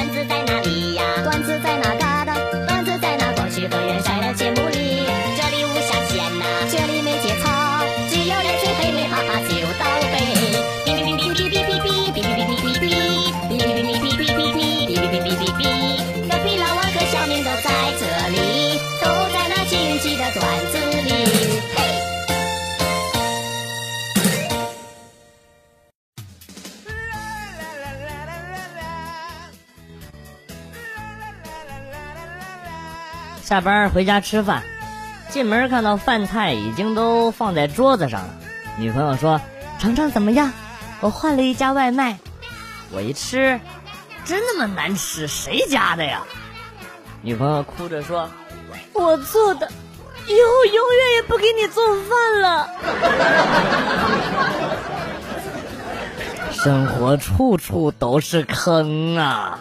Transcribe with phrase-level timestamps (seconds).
[0.00, 0.39] 段子在
[33.50, 34.62] 下班回家吃饭，
[35.28, 38.28] 进门看到饭菜已经都放在桌子上了。
[38.78, 39.40] 女朋友说
[39.80, 40.52] ：“尝尝怎么样？
[41.00, 42.16] 我换了一家外卖。”
[42.94, 43.58] 我一吃，
[44.24, 45.26] 真那么难吃？
[45.26, 46.22] 谁家的呀？
[47.22, 48.30] 女朋友哭着说
[48.94, 49.68] ：“我做的，
[50.28, 52.68] 以后永远也不给你做饭了。”
[56.54, 59.58] 生活处处都是坑啊！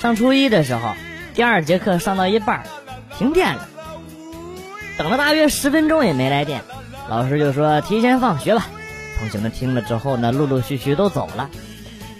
[0.00, 0.94] 上初一的时候，
[1.34, 2.62] 第二节课上到一半，
[3.18, 3.68] 停电了，
[4.96, 6.62] 等了大约十分钟也没来电，
[7.08, 8.68] 老师就说提前放学吧。
[9.18, 11.50] 同学们听了之后呢，陆陆续续都走了，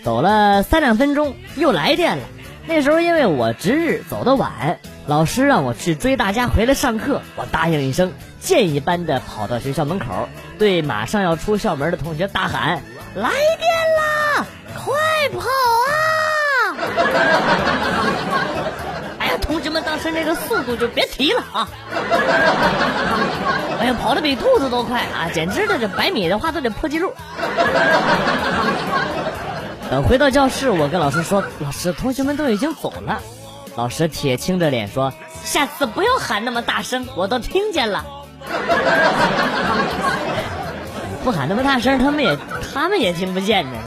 [0.03, 2.25] 走了三两分钟又来电了。
[2.67, 12.83] 那时候因为我值日走得晚，老师让我去追大家回来上课，我答应一声，箭一般的跑到学校门口，对马上要出校门的同学大喊
[13.15, 15.88] ：“来电啦，快跑啊！”
[19.19, 21.69] 哎呀，同学们当时那个速度就别提了啊！
[23.81, 27.13] 哎呀，跑得比兔子都快啊，简直的这百米的话都得破纪录。
[29.91, 33.19] 等回到教室，我跟老师说：“老师，同学们都已经走了。”
[33.75, 35.13] 老师铁青着脸说
[35.45, 38.05] ：“下次不要喊那么大声，我都听见了。
[41.25, 42.37] 不喊那么大声，他们也
[42.75, 43.79] 他们也听不见呢。”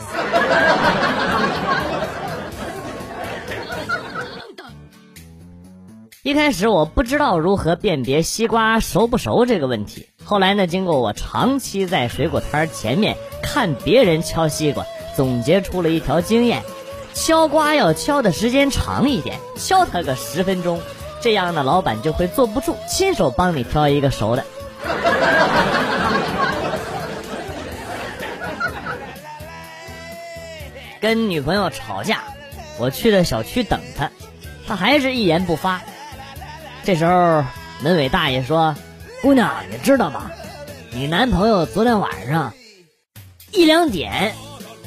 [6.23, 16.61] 一开始我不知道如何辨别西瓜熟不熟这个问题，后来呢，经过我长期在水果摊前面看别人敲西瓜，总结出了一条经验：
[17.15, 20.79] 敲瓜要敲的时间长一点，敲它个十分钟，
[21.21, 24.45] 这样呢，老板就会坐不住，亲手帮你挑一个熟的。
[30.99, 32.21] 跟女朋友吵架，
[32.77, 34.11] 我去了小区等她，
[34.67, 35.81] 她还是一言不发。
[36.83, 37.43] 这时候，
[37.83, 38.75] 门卫大爷说
[39.21, 40.31] ：“姑娘，你知道吗？
[40.91, 42.53] 你男朋友昨天晚上
[43.51, 44.33] 一两点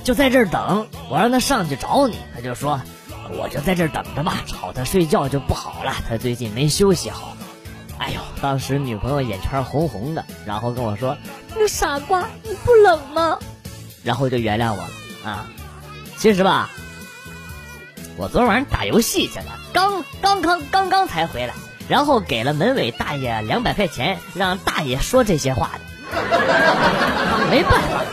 [0.03, 2.81] 就在这儿等，我让他上去找你，他就说
[3.31, 5.95] 我就在这儿等着吧，吵他睡觉就不好了。
[6.09, 7.37] 他最近没休息好。
[7.99, 11.17] 哎呦，当时女朋友眼圈红红的，然后跟我说
[11.57, 13.39] ：‘你傻瓜，你不冷吗？’
[14.03, 14.91] 然后就原谅我了
[15.25, 15.47] 啊。
[16.17, 16.71] 其实吧，
[18.17, 21.55] 我昨晚上打游戏去了，刚刚刚刚刚才回来。”
[21.89, 25.81] 然后给了门卫大爷两百块钱，让大爷说这些话的。
[27.51, 28.05] 没办法，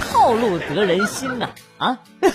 [0.00, 1.48] 套路得人心呐！
[1.78, 1.98] 啊！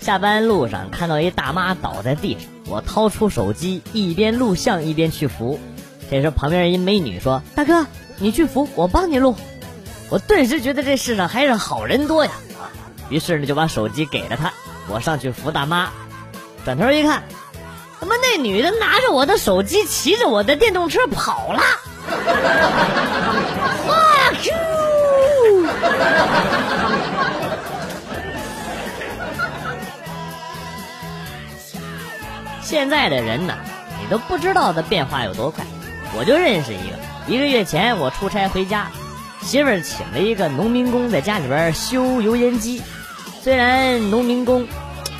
[0.00, 5.58] 下班路上看到一大妈倒在地上，我掏出手机，一边录像一边去扶。
[6.08, 7.86] 这时旁边一美女说：“大哥，
[8.18, 9.34] 你去扶，我帮你录。”
[10.08, 12.30] 我顿时觉得这世上还是好人多呀！
[13.08, 14.52] 于是呢就把手机给了他，
[14.88, 15.90] 我上去扶大妈，
[16.64, 17.22] 转头一看，
[18.00, 21.60] 他妈那女的拿着我的手机，骑着我的电动车跑了。
[23.86, 24.54] Fuck you！
[32.62, 33.54] 现在的人呢，
[34.00, 35.64] 你都不知道的变化有多快。
[36.18, 36.96] 我就认识一个，
[37.28, 38.88] 一个月前我出差回家。
[39.46, 42.82] 媳妇儿请了一个农民工在家里边修油烟机，
[43.40, 44.66] 虽然农民工，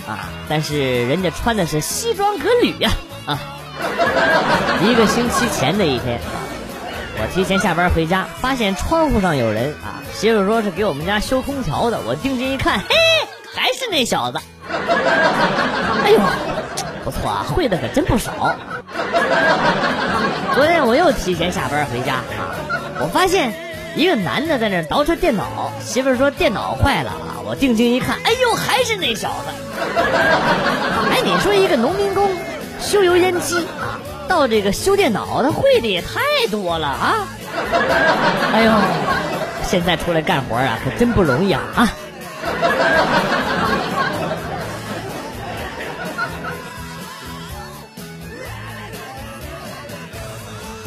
[0.04, 2.90] 啊，但是人家穿的是西装革履呀，
[3.24, 3.38] 啊！
[4.82, 6.18] 一个星期前的一天，
[7.20, 12.96] 我提前下班回家，发现窗户上有人啊，媳妇说是给我们家修空调的，我定睛一看，嘿，
[13.54, 14.40] 还是那小子，
[16.02, 16.18] 哎呦，
[17.04, 18.32] 不错啊，会的可真不少。
[20.52, 22.58] 昨天我又提前下班回家啊，
[22.98, 23.65] 我发现。
[23.96, 27.40] 一个男的在那捯饬电脑，媳妇儿说电脑坏了啊。
[27.46, 29.80] 我定睛一看，哎呦，还是那小子。
[31.10, 32.28] 哎，你说一个农民工，
[32.78, 33.98] 修油烟机啊，
[34.28, 36.20] 到这个修电脑，他会的也太
[36.50, 37.26] 多了啊。
[38.52, 38.72] 哎呦，
[39.66, 41.92] 现在出来干活啊，可真不容易啊啊。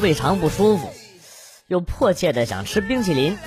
[0.02, 0.94] 胃肠不舒服，
[1.70, 3.38] 又迫切的想吃冰淇淋，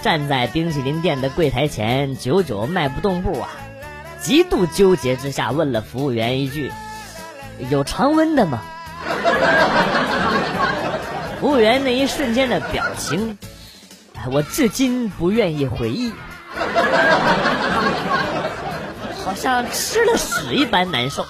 [0.00, 3.48] 站在冰淇淋店的柜台前，久久迈不动步啊！
[4.20, 6.70] 极度纠结之下，问了服务员一句
[7.70, 8.62] ：“有常温的吗？”
[11.40, 13.38] 服务员那一瞬间的表情，
[14.30, 16.12] 我至今不愿意回忆，
[19.24, 21.26] 好像吃了屎一般难受。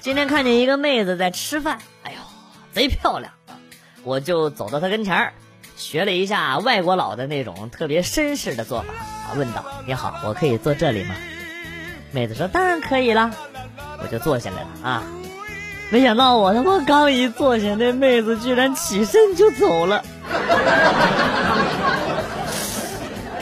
[0.00, 2.18] 今天看见一个妹子在吃饭，哎呦，
[2.72, 3.30] 贼漂亮，
[4.02, 5.34] 我就走到她跟前儿，
[5.76, 8.94] 学了一下外国佬的那种特别绅士的做法，
[9.36, 11.14] 问道：“你好，我可以坐这里吗？”
[12.12, 13.30] 妹子说：“当然可以啦。”
[14.02, 15.02] 我就坐下来了啊，
[15.90, 20.02] 没想到我他妈刚一坐下，那妹子居然起身就走了。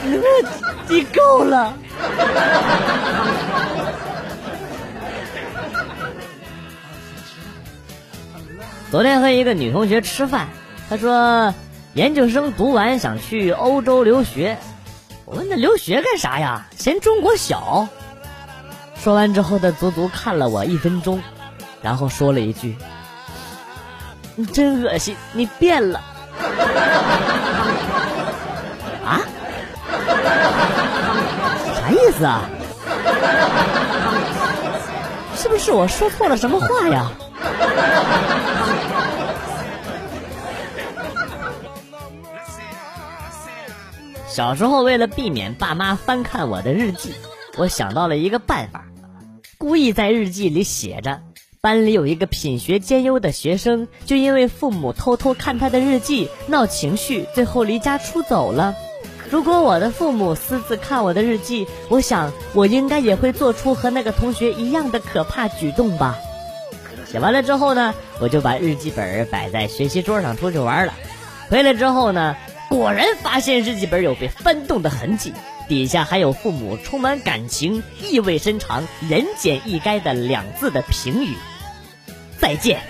[0.89, 1.73] 你够了！
[8.91, 10.49] 昨天和一个女同学吃饭，
[10.89, 11.53] 她说
[11.93, 14.57] 研究生读完想去欧洲留学。
[15.27, 16.67] 我问她留学干啥呀？
[16.75, 17.87] 嫌中国小？
[18.97, 21.21] 说完之后，她足足看了我一分钟，
[21.83, 22.79] 然后说了一句
[24.37, 26.01] ：“你真恶心，你变了。
[29.05, 29.21] ”啊？
[31.75, 32.49] 啥意思啊？
[35.37, 37.11] 是不是我说错了什么话呀？
[44.39, 47.13] 小时候为了避免爸妈翻看我的日记，
[47.57, 48.85] 我想到了一个办法，
[49.59, 51.23] 故意在日记里写着：
[51.61, 58.77] 班里有一个品学兼优的学生，就因为父母偷偷看他的日记闹情绪，最后离家出走了。
[59.29, 66.17] 如果我的父母私自看我的日记，我想我应该也会做出和那个同学一样的可怕举动吧。
[67.11, 70.93] 写完了之后呢，我就把日记本摆在学习桌上出去玩了。
[71.49, 72.37] 回来之后呢，
[72.69, 75.33] 果然发现日记本有被翻动的痕迹，
[75.69, 81.35] 底下还有父母充满感情、意味深长、言简意赅的两字的评语：
[82.39, 82.81] 再见。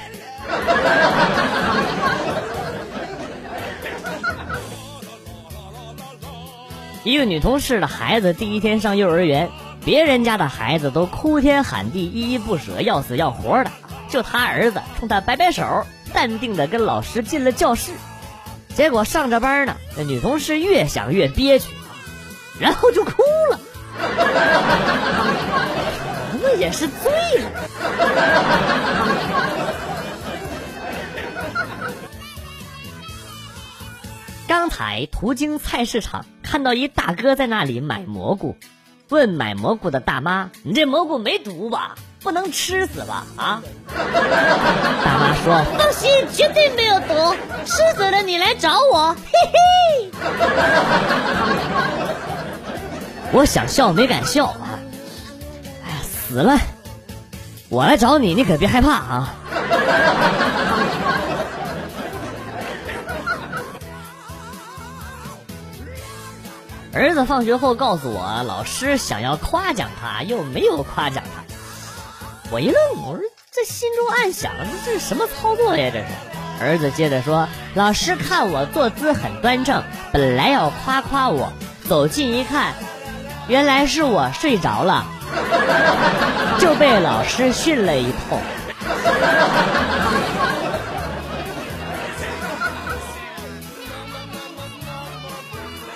[7.04, 9.48] 一个女同事的孩子第一天上幼儿园，
[9.84, 13.70] 别人家的孩子都哭天喊地、依依不舍、要死要活的，
[14.10, 17.92] 就他儿子冲他摆摆手，淡定的跟老师进了教室。
[18.78, 21.66] 结果上着班呢，那女同事越想越憋屈，
[22.60, 23.58] 然后就哭了。
[26.40, 27.10] 那也是醉
[27.40, 27.50] 了。
[34.46, 38.56] 刚才途经菜市场，看到一大哥在那里买蘑菇，
[39.08, 41.96] 问买蘑菇的大妈：“你这蘑菇没毒吧？
[42.28, 43.62] 不能吃死吧？”啊！
[43.96, 47.34] 大妈说：“放心，绝对没有毒，
[47.64, 50.10] 吃死了你来找我。”嘿嘿。
[53.32, 54.78] 我想笑没敢笑啊！
[55.86, 56.58] 哎呀，死了！
[57.70, 59.34] 我来找你，你可别害怕啊！
[66.92, 71.37] 儿子放学后告诉我，老师想要夸奖他，又没有夸奖他。
[72.50, 74.52] 我一愣，我说这心中暗想，
[74.84, 75.90] 这是什么操作呀？
[75.92, 76.06] 这是。
[76.60, 81.52] 儿子接着说，老师看我坐姿很端正，本来要夸夸我，
[81.86, 82.72] 走近一看，
[83.48, 85.04] 原来是我睡着了，
[86.58, 88.40] 就被老师训了一通。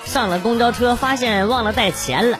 [0.05, 2.37] 上了公交车，发现忘了带钱了，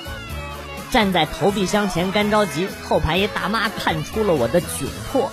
[0.93, 2.67] 站在投币箱前干着急。
[2.88, 5.31] 后排一大妈看出了我的窘迫，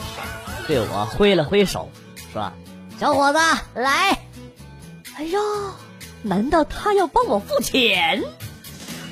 [0.67, 1.91] 对我挥了挥手，
[2.33, 2.51] 说
[2.99, 3.39] ：“小伙子，
[3.75, 4.19] 来。”
[5.19, 5.39] 哎呦，
[6.23, 8.23] 难道他要帮我付钱？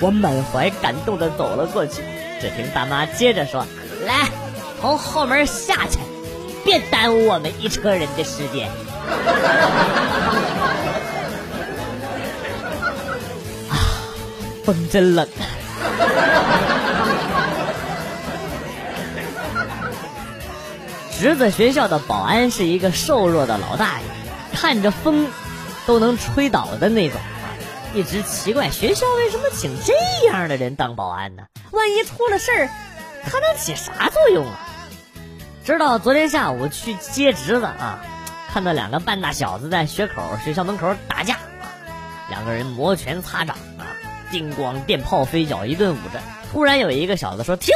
[0.00, 2.02] 我满怀感动的走了过去。
[2.40, 3.66] 只听大妈接着说
[4.06, 4.30] ：“来，
[4.80, 5.98] 从后门下去，
[6.64, 8.70] 别耽误我们一车人的时间。”
[13.68, 13.76] 啊
[14.64, 15.28] 风真冷。
[21.18, 24.04] 侄子学校的保安是一个瘦弱的老大爷，
[24.54, 25.26] 看着风
[25.86, 27.20] 都能吹倒的那种！
[27.94, 29.94] 一直奇怪学校为什么请这
[30.28, 31.42] 样的人当保安呢？
[31.72, 32.68] 万一出了事儿，
[33.24, 34.60] 他能起啥作用啊？
[35.64, 37.98] 直到昨天下午去接侄子啊，
[38.52, 41.36] 看到两个半大小子在学口学校门口打架，
[42.28, 43.88] 两个人摩拳擦掌啊。
[44.30, 46.20] 金光电炮飞脚，一顿舞着。
[46.50, 47.75] 突然有一个小子说：“停！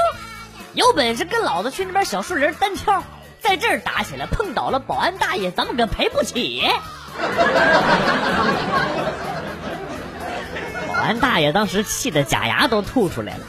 [0.75, 3.03] 有本事跟老子去那边小树林单挑，
[3.41, 6.63] 在这儿打起来碰倒了保安大爷，咱们可赔不起。
[10.89, 13.45] 保安大爷当时气得假牙都吐出来了。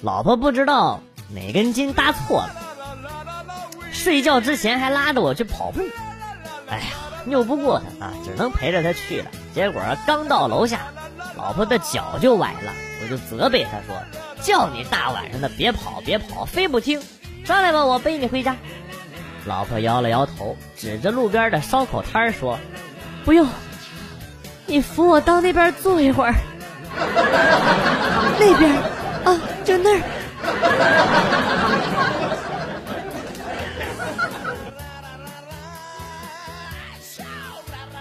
[0.00, 1.00] 老婆不知道
[1.34, 2.54] 哪根筋搭错了，
[3.98, 5.82] 睡觉之前还拉着我去跑步。
[6.68, 6.84] 哎呀，
[7.26, 9.26] 拗不过他啊，只能陪着他去了。
[9.52, 10.82] 结果刚到楼下，
[11.36, 14.00] 老婆的脚就崴了，我就责备他说
[14.40, 17.02] ：“叫你大晚上的别跑别跑，非不听，
[17.44, 18.56] 上来吧，我背你回家。”
[19.44, 22.56] 老婆摇了摇头，指着路边的烧烤摊说
[23.26, 23.48] ：“不用，
[24.66, 26.34] 你扶我到那边坐一会儿。
[28.38, 28.72] 那边
[29.24, 30.02] 啊，就那儿。”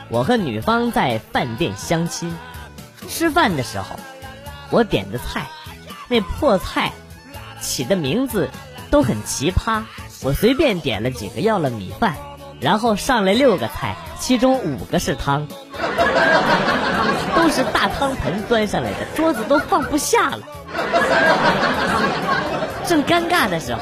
[0.10, 2.34] 我和女方在饭店相亲，
[3.10, 4.00] 吃饭的时候，
[4.70, 5.48] 我点的菜，
[6.08, 6.94] 那破菜
[7.60, 8.50] 起的名字
[8.90, 9.84] 都很奇葩。
[10.24, 12.16] 我随便点了几个，要了米饭，
[12.60, 15.48] 然后上来六个菜，其中五个是汤，
[17.36, 20.40] 都是大汤盆端上来的，桌子都放不下了。
[22.88, 23.82] 正尴尬的时候，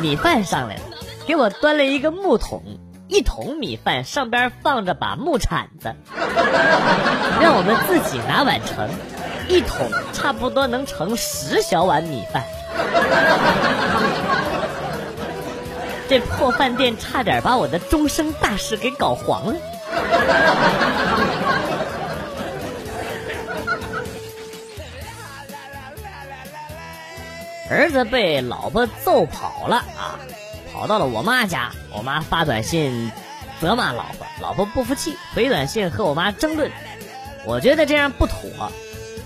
[0.00, 0.82] 米饭上来了，
[1.26, 2.62] 给我端了一个木桶。
[3.10, 5.96] 一桶米饭上边放着把木铲子，
[7.40, 8.88] 让我们自己拿碗盛。
[9.48, 12.44] 一桶差不多能盛十小碗米饭。
[16.08, 19.54] 这破饭店差点把我的终生大事给搞黄了。
[27.68, 30.14] 儿子被老婆揍跑了啊！
[30.80, 33.12] 跑到了我妈家，我妈发短信
[33.60, 36.70] 责骂老婆，老婆不服气，回短信和我妈争论。
[37.44, 38.72] 我觉得这样不妥，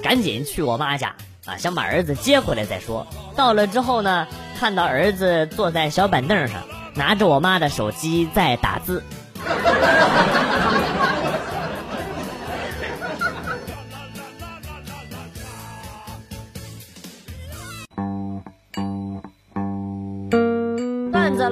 [0.03, 1.15] 赶紧去我妈家
[1.47, 3.07] 啊，想把儿子接回来再说。
[3.37, 4.27] 到了之后呢，
[4.59, 6.61] 看到儿子坐在小板凳上，
[6.97, 9.01] 拿着我妈的手机在打字。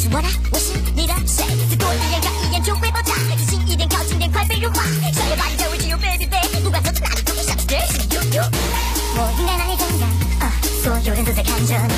[0.00, 8.50] 是我的我是你的谁再多一眼看一眼就会爆炸再近一点靠近点快被融化想要把你占为己有 baby baby 不管走到哪里都别想去迪士尼哟哟
[9.16, 10.52] 我应该哪里勇敢啊
[10.82, 11.94] 所有人都在看着你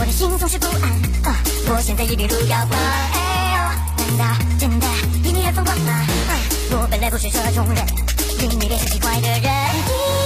[0.00, 0.90] 我的心总是不安
[1.22, 1.38] 啊
[1.68, 4.86] 我现在已病入膏肓啊难道真的
[5.22, 6.34] 因你而疯狂吗啊
[6.72, 7.86] 我本来不是这种人
[8.42, 10.25] 因你变成奇怪的人。